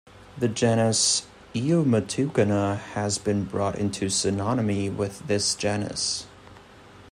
[0.35, 6.25] The genus Eomatucana has been brought into synonymy with this genus.